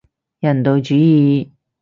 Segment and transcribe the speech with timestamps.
[0.39, 1.51] 人道主義